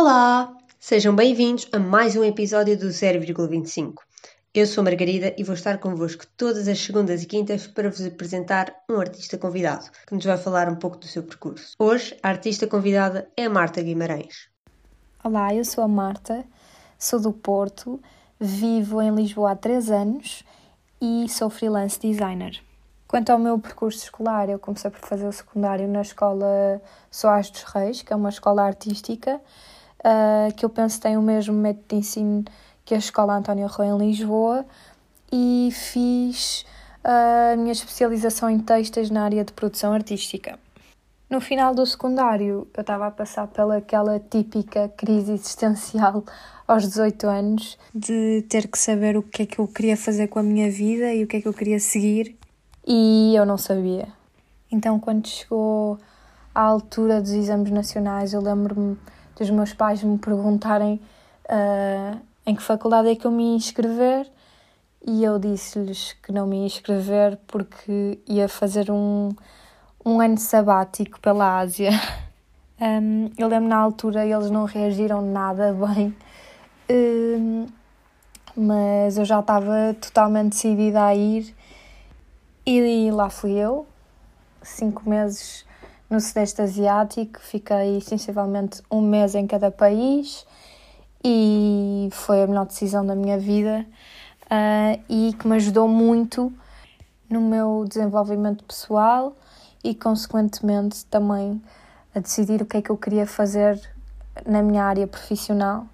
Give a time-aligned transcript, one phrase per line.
[0.00, 0.56] Olá!
[0.78, 3.94] Sejam bem-vindos a mais um episódio do 0,25.
[4.54, 8.72] Eu sou Margarida e vou estar convosco todas as segundas e quintas para vos apresentar
[8.88, 11.74] um artista convidado que nos vai falar um pouco do seu percurso.
[11.80, 14.48] Hoje, a artista convidada é Marta Guimarães.
[15.24, 16.44] Olá, eu sou a Marta,
[16.96, 18.00] sou do Porto,
[18.38, 20.44] vivo em Lisboa há 3 anos
[21.02, 22.62] e sou freelance designer.
[23.08, 27.64] Quanto ao meu percurso escolar, eu comecei por fazer o secundário na escola Soares dos
[27.64, 29.40] Reis, que é uma escola artística,
[30.00, 32.44] uh, que eu penso tem o mesmo método de ensino
[32.84, 34.64] que a escola António Arroio em Lisboa,
[35.30, 36.64] e fiz
[37.04, 40.58] a minha especialização em textos na área de produção artística.
[41.28, 46.24] No final do secundário, eu estava a passar pelaquela típica crise existencial
[46.66, 50.38] aos 18 anos de ter que saber o que é que eu queria fazer com
[50.38, 52.38] a minha vida e o que é que eu queria seguir
[52.86, 54.08] e eu não sabia.
[54.72, 55.98] Então, quando chegou
[56.54, 58.96] à altura dos exames nacionais, eu lembro-me
[59.38, 61.00] dos meus pais me perguntarem
[61.44, 64.30] uh, em que faculdade é que eu me ia inscrever
[65.06, 69.30] e eu disse-lhes que não me ia inscrever porque ia fazer um,
[70.04, 71.90] um ano sabático pela Ásia.
[72.80, 76.14] Um, eu lembro na altura eles não reagiram nada bem,
[76.88, 77.66] um,
[78.56, 81.52] mas eu já estava totalmente decidida a ir
[82.64, 83.84] e lá fui eu,
[84.62, 85.66] cinco meses
[86.10, 90.46] no Sudeste Asiático, fiquei sensivelmente um mês em cada país
[91.22, 93.84] e foi a melhor decisão da minha vida
[94.44, 96.52] uh, e que me ajudou muito
[97.28, 99.36] no meu desenvolvimento pessoal
[99.84, 101.60] e, consequentemente, também
[102.14, 103.78] a decidir o que é que eu queria fazer
[104.46, 105.86] na minha área profissional.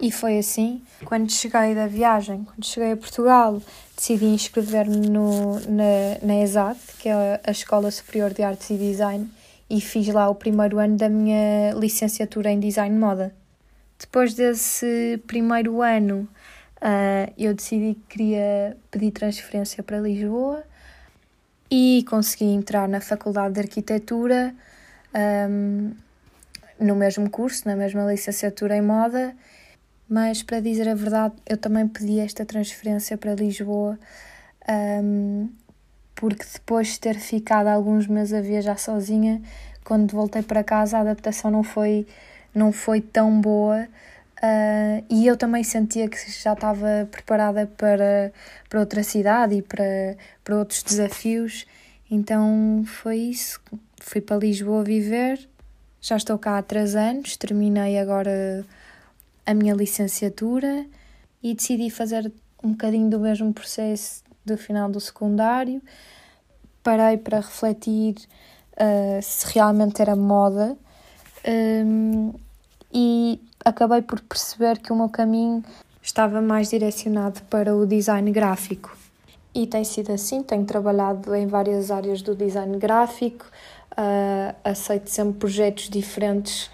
[0.00, 3.62] E foi assim, quando cheguei da viagem, quando cheguei a Portugal,
[3.96, 9.30] decidi inscrever-me na, na ESAD, que é a Escola Superior de Artes e Design,
[9.68, 13.34] e fiz lá o primeiro ano da minha licenciatura em Design Moda.
[13.98, 16.28] Depois desse primeiro ano,
[16.76, 20.64] uh, eu decidi que queria pedir transferência para Lisboa
[21.70, 24.54] e consegui entrar na Faculdade de Arquitetura
[25.48, 25.92] um,
[26.78, 29.34] no mesmo curso, na mesma licenciatura em moda
[30.08, 33.98] mas para dizer a verdade, eu também pedi esta transferência para Lisboa,
[35.02, 35.48] um,
[36.14, 39.42] porque depois de ter ficado alguns meses a viajar sozinha,
[39.82, 42.06] quando voltei para casa a adaptação não foi,
[42.54, 43.86] não foi tão boa.
[44.36, 48.32] Uh, e eu também sentia que já estava preparada para,
[48.68, 51.66] para outra cidade e para, para outros desafios,
[52.10, 53.60] então foi isso.
[54.00, 55.48] Fui para Lisboa viver,
[56.00, 58.66] já estou cá há três anos, terminei agora
[59.46, 60.84] a minha licenciatura
[61.42, 62.30] e decidi fazer
[62.62, 65.80] um bocadinho do mesmo processo do final do secundário.
[66.82, 68.16] Parei para refletir
[68.74, 70.76] uh, se realmente era moda
[71.46, 72.34] um,
[72.92, 75.64] e acabei por perceber que o meu caminho
[76.02, 78.94] estava mais direcionado para o design gráfico.
[79.54, 83.46] E tem sido assim, tenho trabalhado em várias áreas do design gráfico,
[83.92, 86.70] uh, aceito sempre projetos diferentes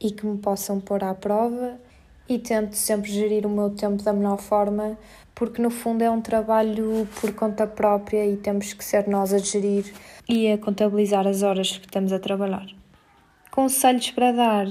[0.00, 1.78] e que me possam pôr à prova
[2.28, 4.98] e tento sempre gerir o meu tempo da melhor forma,
[5.34, 9.38] porque no fundo é um trabalho por conta própria e temos que ser nós a
[9.38, 9.86] gerir
[10.28, 12.66] e a contabilizar as horas que estamos a trabalhar.
[13.50, 14.66] Conselhos para dar?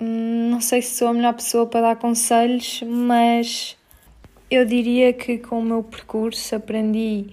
[0.00, 3.76] Não sei se sou a melhor pessoa para dar conselhos, mas
[4.50, 7.26] eu diria que com o meu percurso aprendi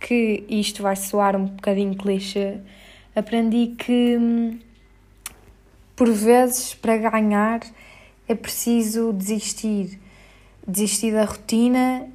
[0.00, 2.58] que isto vai soar um bocadinho clichê.
[3.14, 4.58] Aprendi que hum,
[5.96, 7.60] por vezes para ganhar
[8.28, 10.00] é preciso desistir,
[10.66, 12.08] desistir da rotina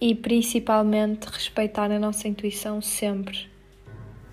[0.00, 3.50] e principalmente respeitar a nossa intuição sempre.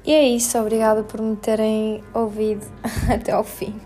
[0.03, 2.65] E é isso, obrigada por me terem ouvido
[3.13, 3.79] até ao fim.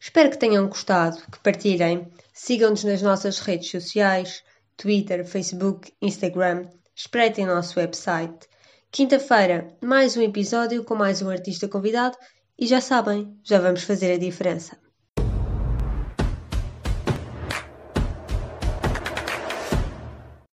[0.00, 2.06] Espero que tenham gostado, que partilhem.
[2.32, 4.44] Sigam-nos nas nossas redes sociais,
[4.76, 6.68] Twitter, Facebook, Instagram.
[6.94, 8.46] Espreitem nosso website.
[8.90, 12.16] Quinta-feira, mais um episódio com mais um artista convidado
[12.58, 14.85] e já sabem, já vamos fazer a diferença.